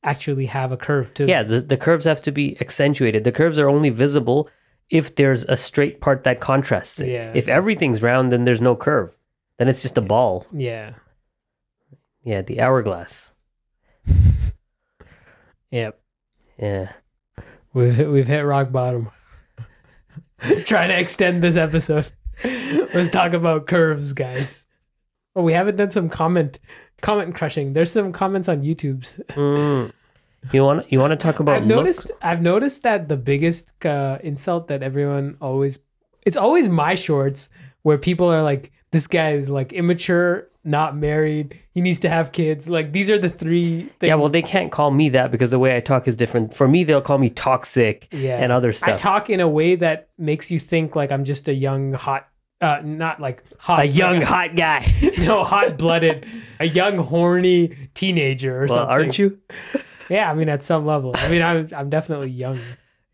[0.08, 1.30] actually have a curve to them.
[1.30, 3.24] Yeah, the, the curves have to be accentuated.
[3.24, 4.50] The curves are only visible
[4.90, 7.10] if there's a straight part that contrasts it.
[7.10, 9.16] Yeah, if everything's round, then there's no curve.
[9.58, 10.48] Then it's just a ball.
[10.54, 10.94] Yeah.
[12.24, 13.32] Yeah, the hourglass.
[15.72, 16.00] Yep.
[16.60, 16.92] Yeah.
[17.74, 19.12] We've hit, we've hit rock bottom.
[20.66, 22.12] Trying to extend this episode.
[22.44, 24.66] Let's talk about curves, guys.
[25.36, 26.60] Oh, we haven't done some comment
[27.02, 27.74] comment crushing.
[27.74, 29.20] There's some comments on YouTube's.
[29.30, 29.92] Mm.
[30.52, 31.78] You want you want to talk about I've look?
[31.78, 35.80] noticed I've noticed that the biggest uh, insult that everyone always
[36.26, 37.50] it's always my shorts
[37.84, 42.32] where people are like this guy is like immature, not married, he needs to have
[42.32, 42.70] kids.
[42.70, 44.10] Like these are the three things.
[44.10, 46.54] Yeah, well, they can't call me that because the way I talk is different.
[46.54, 48.38] For me, they'll call me toxic yeah.
[48.38, 48.90] and other stuff.
[48.90, 52.28] I talk in a way that makes you think like I'm just a young hot
[52.60, 54.94] uh not like hot a young like hot guy.
[55.20, 56.26] no hot blooded
[56.60, 58.90] a young horny teenager or well, something.
[58.90, 59.40] aren't you?
[60.10, 61.12] Yeah, I mean at some level.
[61.16, 62.60] I mean I'm I'm definitely young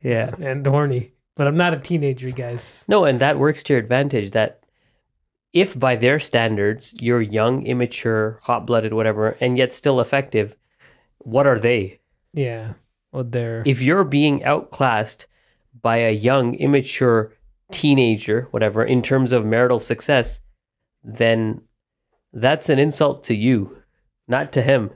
[0.01, 0.33] Yeah.
[0.39, 2.85] and horny, but I'm not a teenager, guys.
[2.87, 4.31] No, and that works to your advantage.
[4.31, 4.59] That
[5.53, 10.55] if by their standards you're young, immature, hot blooded, whatever, and yet still effective,
[11.19, 11.99] what are they?
[12.33, 12.73] Yeah.
[13.11, 15.27] Well, they're If you're being outclassed
[15.81, 17.33] by a young, immature
[17.71, 20.39] teenager, whatever, in terms of marital success,
[21.03, 21.61] then
[22.31, 23.77] that's an insult to you,
[24.27, 24.91] not to him.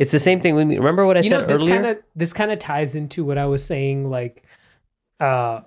[0.00, 1.74] It's the same thing when remember what I you said know this earlier.
[1.74, 4.42] kind of this kind of ties into what I was saying like
[5.20, 5.60] uh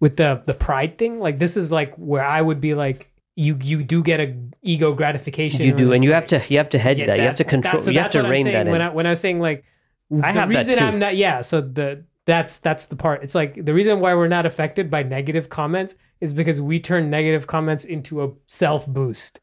[0.00, 3.58] with the the pride thing like this is like where I would be like you
[3.62, 6.68] you do get a ego gratification you do, and you like- have to you have
[6.70, 7.18] to hedge Yeah, that.
[7.18, 7.78] You have to control.
[7.80, 8.72] so you have to rein that in.
[8.72, 9.64] when I when I was saying like
[10.12, 10.84] I the have that reason too.
[10.84, 14.28] I'm not yeah so the that's that's the part it's like the reason why we're
[14.28, 19.40] not affected by negative comments is because we turn negative comments into a self boost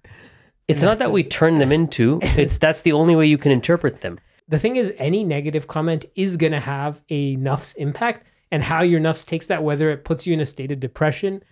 [0.69, 2.19] it's not that we turn them into.
[2.37, 4.19] It's that's the only way you can interpret them.
[4.49, 8.81] The thing is any negative comment is going to have a nafs impact and how
[8.81, 11.43] your nafs takes that whether it puts you in a state of depression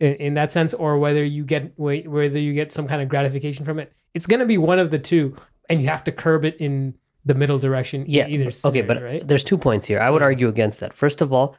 [0.00, 3.08] in, in that sense or whether you get wh- whether you get some kind of
[3.08, 5.36] gratification from it it's going to be one of the two
[5.68, 6.94] and you have to curb it in
[7.26, 8.26] the middle direction Yeah.
[8.28, 10.00] either okay, scenario, but right there's two points here.
[10.00, 10.94] I would argue against that.
[10.94, 11.56] First of all,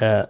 [0.00, 0.26] uh,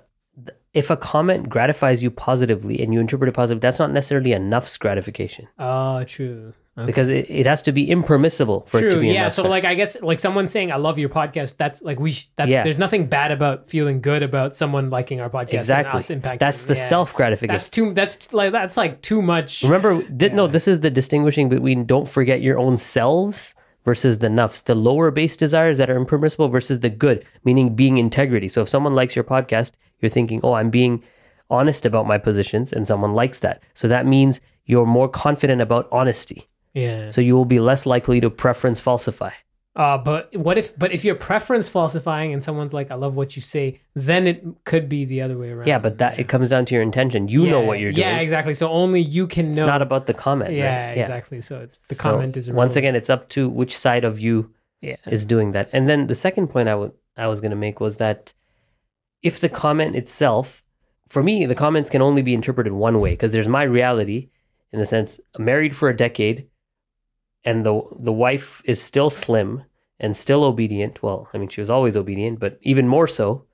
[0.74, 4.78] if a comment gratifies you positively and you interpret it positively, that's not necessarily enough
[4.78, 6.86] gratification oh true Okay.
[6.86, 9.00] because it, it has to be impermissible for it to True.
[9.00, 9.26] be Yeah.
[9.28, 12.12] So like, I guess like someone saying, "I love your podcast." That's like we.
[12.12, 12.62] Sh- that's Yeah.
[12.62, 15.90] there's nothing bad about feeling good about someone liking our podcast exactly.
[15.90, 16.38] and us impacting.
[16.38, 16.84] That's the yeah.
[16.88, 17.54] self gratification.
[17.54, 17.92] That's too.
[17.94, 19.64] That's like that's like too much.
[19.64, 24.28] Remember, th- no, this is the distinguishing between don't forget your own selves versus the
[24.28, 28.46] nafs, the lower base desires that are impermissible versus the good, meaning being integrity.
[28.46, 31.02] So if someone likes your podcast, you're thinking, oh, I'm being
[31.50, 33.62] honest about my positions, and someone likes that.
[33.74, 36.46] So that means you're more confident about honesty.
[36.74, 37.10] Yeah.
[37.10, 39.30] So you will be less likely to preference falsify.
[39.76, 43.36] Uh, but what if but if you're preference falsifying and someone's like, I love what
[43.36, 45.68] you say, then it could be the other way around.
[45.68, 47.28] Yeah, but that it comes down to your intention.
[47.28, 48.06] You know what you're doing.
[48.08, 48.54] Yeah, exactly.
[48.54, 49.52] So only you can know.
[49.52, 50.52] It's not about the comment.
[50.52, 50.98] yeah, right?
[50.98, 51.40] exactly.
[51.40, 54.50] So the So, comment is once again, it's up to which side of you
[54.80, 54.96] Yeah.
[55.06, 55.68] is doing that.
[55.72, 58.32] And then the second point I would I was going to make was that
[59.22, 60.64] if the comment itself,
[61.08, 64.28] for me, the comments can only be interpreted one way because there's my reality,
[64.72, 66.46] in the sense married for a decade,
[67.44, 69.64] and the the wife is still slim
[70.00, 71.02] and still obedient.
[71.02, 73.44] Well, I mean, she was always obedient, but even more so.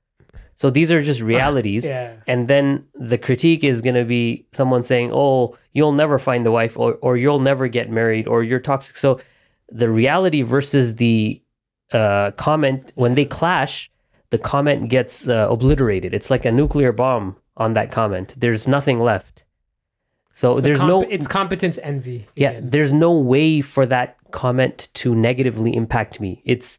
[0.56, 1.86] So these are just realities.
[1.86, 2.16] Yeah.
[2.26, 6.52] And then the critique is going to be someone saying, "Oh, you'll never find a
[6.52, 9.20] wife, or or you'll never get married, or you're toxic." So
[9.68, 11.42] the reality versus the
[11.92, 13.90] uh, comment when they clash,
[14.30, 16.14] the comment gets uh, obliterated.
[16.14, 18.34] It's like a nuclear bomb on that comment.
[18.36, 19.43] There's nothing left.
[20.40, 22.18] So It's the there's comp- no it's competence envy.
[22.36, 22.70] yeah, again.
[22.72, 26.42] there's no way for that comment to negatively impact me.
[26.44, 26.78] It's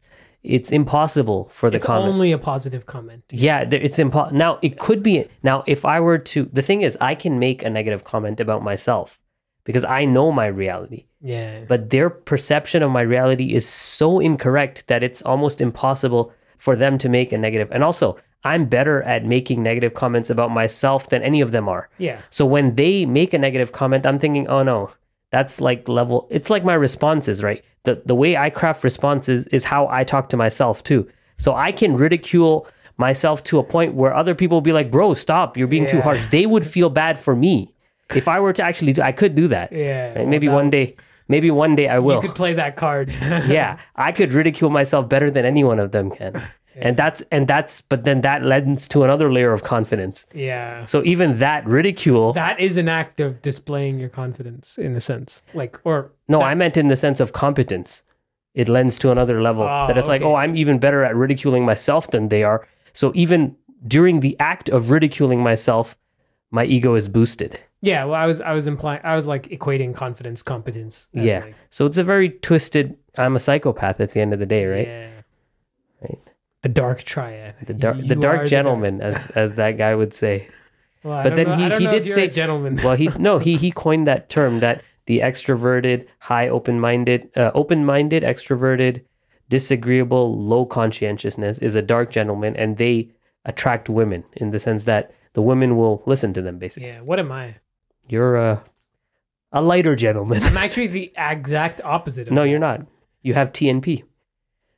[0.56, 1.80] it's impossible for the comment.
[1.80, 2.14] it's comment.
[2.14, 3.22] only a positive comment.
[3.48, 6.82] Yeah, there- it's impo- now it could be now if I were to the thing
[6.82, 9.18] is I can make a negative comment about myself
[9.64, 11.02] because I know my reality.
[11.20, 11.64] Yeah.
[11.66, 16.24] But their perception of my reality is so incorrect that it's almost impossible
[16.58, 17.68] for them to make a negative.
[17.72, 21.88] And also, I'm better at making negative comments about myself than any of them are.
[21.98, 22.20] Yeah.
[22.30, 24.90] So when they make a negative comment, I'm thinking, "Oh no,
[25.30, 27.62] that's like level it's like my responses, right?
[27.84, 31.08] The the way I craft responses is how I talk to myself too.
[31.38, 35.14] So I can ridicule myself to a point where other people will be like, "Bro,
[35.14, 35.56] stop.
[35.56, 37.74] You're being too harsh." They would feel bad for me.
[38.14, 39.72] If I were to actually do I could do that.
[39.72, 40.18] Yeah.
[40.18, 40.28] Right?
[40.28, 40.96] Maybe one day
[41.28, 42.16] maybe one day I will.
[42.16, 43.10] You could play that card.
[43.20, 46.42] yeah, I could ridicule myself better than any one of them can.
[46.78, 50.26] And that's and that's but then that lends to another layer of confidence.
[50.34, 50.84] yeah.
[50.84, 55.42] So even that ridicule That is an act of displaying your confidence in a sense.
[55.54, 58.02] Like or No, I meant in the sense of competence.
[58.54, 59.62] It lends to another level.
[59.64, 62.66] Oh, that it's like, oh, I'm even better at ridiculing myself than they are.
[62.92, 65.96] So even during the act of ridiculing myself,
[66.50, 67.58] my ego is boosted.
[67.82, 71.08] yeah, well I was I was implying I was like equating confidence competence.
[71.12, 71.40] yeah.
[71.40, 72.96] like, So it's a very twisted.
[73.18, 74.86] I'm a psychopath at the end of the day, right?
[74.86, 75.10] Yeah.
[76.66, 77.54] The dark triad.
[77.64, 80.48] The dark, You the dark gentleman, as as that guy would say.
[81.04, 82.80] Well, But then know- he- he did say- gentleman.
[82.84, 88.24] Well, he no, he he coined that term that the extroverted, high open-minded, uh, open-minded,
[88.24, 89.02] extroverted,
[89.48, 93.10] disagreeable, low conscientiousness is a dark gentleman, and they
[93.44, 96.58] attract women in the sense that the women will listen to them.
[96.58, 97.00] Basically, yeah.
[97.00, 97.56] What am I?
[98.08, 98.64] you're a
[99.52, 100.42] a lighter gentleman.
[100.42, 102.26] I'm actually the exact opposite.
[102.26, 102.48] Of no, that.
[102.50, 102.80] you're not.
[103.22, 104.02] You have TNP,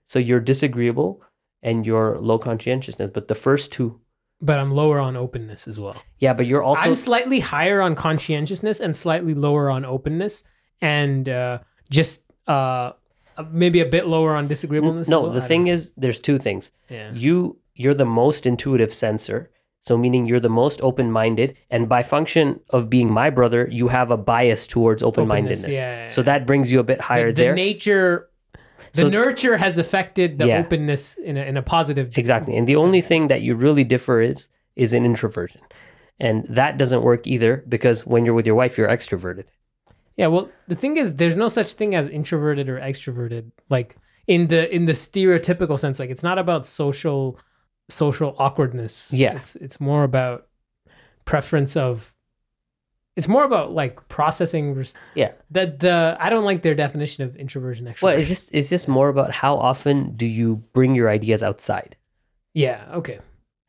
[0.05, 1.23] so you're disagreeable
[1.63, 3.11] and you're low conscientiousness.
[3.13, 4.01] But the first two,
[4.41, 5.97] But I'm lower on openness as well.
[6.19, 10.45] yeah, but you're also I'm slightly higher on conscientiousness and slightly lower on openness,
[10.81, 11.59] and uh,
[11.91, 12.93] just uh,
[13.51, 15.03] maybe a bit lower on disagreeableness.
[15.03, 15.23] as no.
[15.23, 15.33] well.
[15.33, 16.71] The I thing is, there's two things.
[16.89, 22.03] yeah, you you're the most intuitive sensor so meaning you're the most open-minded and by
[22.03, 26.47] function of being my brother you have a bias towards open-mindedness Openness, yeah, so that
[26.47, 28.28] brings you a bit higher the, the there nature,
[28.99, 30.61] the So- nurture has affected the Yeah.
[30.61, 32.07] openness in a, in a positive.
[32.23, 34.49] exactly and the only thing that you really differ is
[34.83, 35.63] is in introversion
[36.27, 39.45] and that doesn't work either because when you're with your wife you're extroverted
[40.21, 43.45] Yeah, well, the thing is, there's no such thing as introverted or extroverted.
[43.77, 43.91] Like
[44.35, 47.21] in the in the stereotypical sense, like it's not about social
[47.89, 48.95] social awkwardness.
[49.23, 49.37] Yeah.
[49.39, 50.39] it's it's more about
[51.25, 51.95] preference of.
[53.19, 54.75] It's more about like processing.
[54.75, 55.33] res- Yeah.
[55.51, 57.85] The the I don't like their definition of introversion.
[57.87, 58.03] Extroversion.
[58.03, 61.97] well it's just it's just more about how often do you bring your ideas outside
[62.55, 62.81] yeah.
[63.01, 63.19] Okay.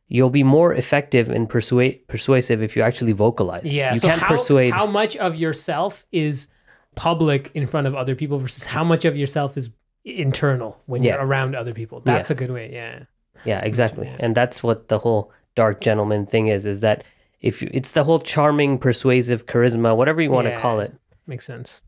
[0.08, 3.90] you'll be more effective and persuade persuasive if you actually vocalize Yeah.
[3.94, 6.48] you so can't how, persuade how much of yourself is
[6.96, 9.70] public in front of other people versus how much of yourself is
[10.04, 11.14] internal when Yeah.
[11.14, 12.00] you're around other people.
[12.00, 12.66] That's a good way.
[12.72, 13.00] Yeah.
[13.44, 14.06] Yeah, exactly.
[14.06, 14.16] Yeah.
[14.18, 17.04] And that's what the whole dark gentleman thing is is that
[17.40, 20.94] if you, it's the whole charming, persuasive charisma, whatever you want to call it.
[21.26, 21.82] Makes sense.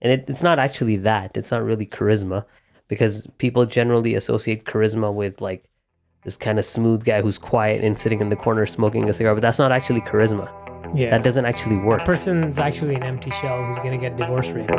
[0.00, 1.36] And it, it's not actually that.
[1.36, 2.44] It's not really charisma
[2.88, 5.64] because people generally associate charisma with like
[6.22, 9.34] this kind of smooth guy who's quiet and sitting in the corner smoking a cigar,
[9.34, 10.50] but that's not actually charisma.
[10.94, 11.10] Yeah.
[11.10, 12.04] That doesn't actually work.
[12.04, 14.70] person's actually an empty shell who's gonna get divorce rate.